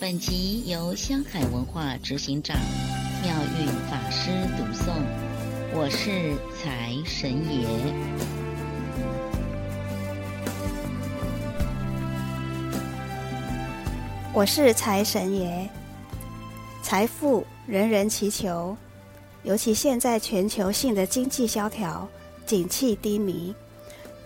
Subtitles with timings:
[0.00, 2.56] 本集由香海文化执行长
[3.22, 4.92] 妙运法师读诵，
[5.72, 7.68] 我是财神爷。
[14.32, 15.68] 我是财神爷。
[16.82, 18.76] 财富人人祈求，
[19.44, 22.06] 尤其现在全球性的经济萧条、
[22.44, 23.54] 景气低迷，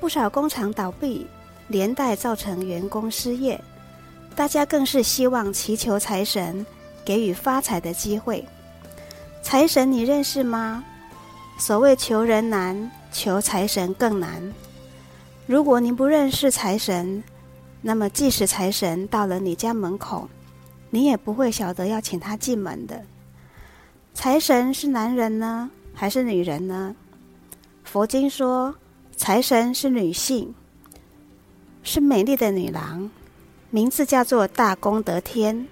[0.01, 1.27] 不少工厂倒闭，
[1.69, 3.61] 连带造成员工失业。
[4.35, 6.65] 大家更是希望祈求财神
[7.05, 8.47] 给予发财的机会。
[9.43, 10.85] 财神你认识吗？
[11.59, 14.55] 所谓求人难，求财神更难。
[15.47, 17.23] 如果您不认识财神，
[17.81, 20.29] 那么即使财神到了你家门口，
[20.91, 23.05] 你也不会晓得要请他进门的。
[24.15, 26.95] 财神是男人呢，还是女人呢？
[27.85, 28.75] 佛经说，
[29.17, 30.55] 财神是女性，
[31.83, 33.11] 是美丽的女郎。
[33.71, 35.69] 名字叫做大功德天，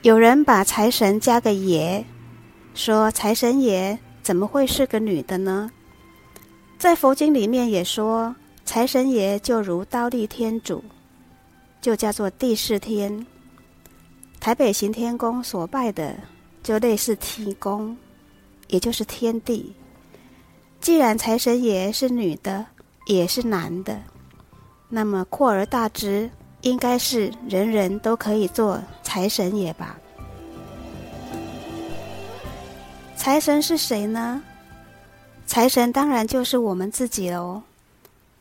[0.00, 2.02] 有人把财神加个爷，
[2.74, 5.70] 说财神爷怎么会是个女的呢？
[6.78, 10.82] 在佛经里面也说，财神爷就如刀立天主，
[11.82, 13.26] 就叫做帝释天。
[14.40, 16.16] 台北行天宫所拜的
[16.62, 17.94] 就类似天公，
[18.68, 19.74] 也就是天帝。
[20.80, 22.64] 既然财神爷是女的，
[23.04, 24.00] 也是男的，
[24.88, 26.30] 那么扩而大之。
[26.62, 29.96] 应该是人人都可以做财神爷吧？
[33.16, 34.42] 财神是谁呢？
[35.46, 37.62] 财神当然就是我们自己喽。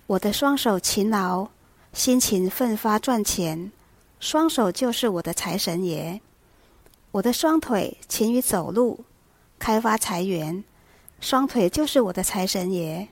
[0.07, 1.47] 我的双手勤劳，
[1.93, 3.71] 辛勤奋发赚钱，
[4.19, 6.19] 双手就是我的财神爷。
[7.11, 8.99] 我的双腿勤于走路，
[9.57, 10.63] 开发财源，
[11.19, 13.07] 双腿就是我的财神爷。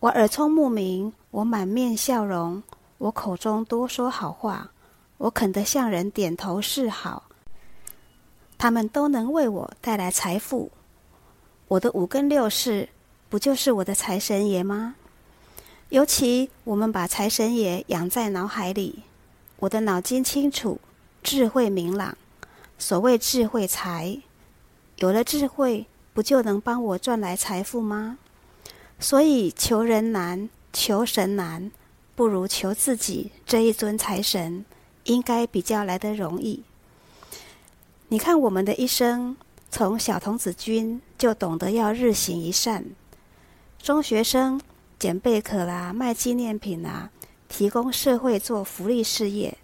[0.00, 2.62] 我耳聪目明，我满面笑容。
[2.98, 4.70] 我口中多说好话，
[5.18, 7.24] 我肯得向人点头示好，
[8.56, 10.70] 他们都能为我带来财富。
[11.68, 12.88] 我的五根六识
[13.28, 14.94] 不就是我的财神爷吗？
[15.90, 19.02] 尤其我们把财神爷养在脑海里，
[19.58, 20.80] 我的脑筋清楚，
[21.22, 22.16] 智慧明朗。
[22.78, 24.20] 所谓智慧财，
[24.96, 28.18] 有了智慧，不就能帮我赚来财富吗？
[28.98, 31.70] 所以求人难，求神难。
[32.16, 34.64] 不如求自己这一尊财神，
[35.04, 36.62] 应该比较来得容易。
[38.08, 39.36] 你看我们的一生，
[39.70, 42.84] 从小童子军就懂得要日行一善，
[43.82, 44.60] 中学生
[44.98, 47.10] 捡贝壳啦，卖纪念品啦，
[47.48, 49.56] 提供社会做福利事业；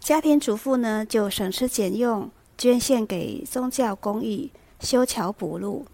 [0.00, 4.50] 家庭主妇呢，就省吃俭用，捐献给宗教公益，
[4.80, 5.84] 修桥补路。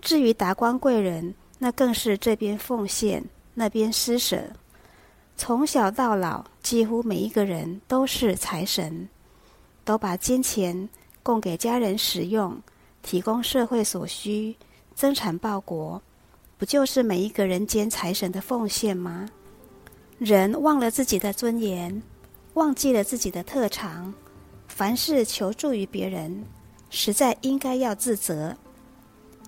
[0.00, 4.50] 至于达官贵人，那更是这边奉献，那边施舍。
[5.36, 9.06] 从小到老，几乎每一个人都是财神，
[9.84, 10.88] 都把金钱
[11.22, 12.58] 供给家人使用，
[13.02, 14.56] 提供社会所需，
[14.94, 16.00] 增产报国，
[16.56, 19.28] 不就是每一个人间财神的奉献吗？
[20.18, 22.02] 人忘了自己的尊严，
[22.54, 24.12] 忘记了自己的特长，
[24.66, 26.44] 凡事求助于别人，
[26.88, 28.56] 实在应该要自责，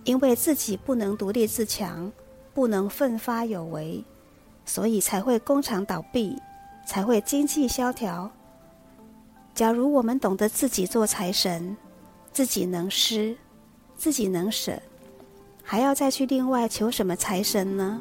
[0.05, 2.13] 因为自己不能独立自强，
[2.53, 4.05] 不能奋发有为。
[4.69, 6.37] 所以才会工厂倒闭，
[6.87, 8.31] 才会经济萧条。
[9.55, 11.75] 假如我们懂得自己做财神，
[12.33, 13.35] 自己能施，
[13.97, 14.79] 自己能舍，
[15.65, 17.99] 还要再去另外求什么财神呢？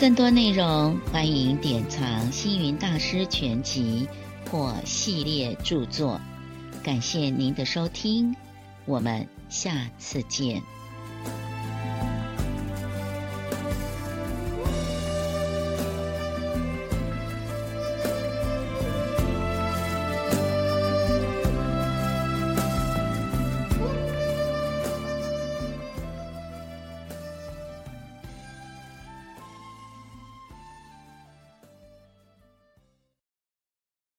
[0.00, 4.08] 更多内容，欢迎典藏星云大师全集
[4.50, 6.20] 或系列著作。
[6.84, 8.36] 感谢您的收听，
[8.84, 10.62] 我们下次见。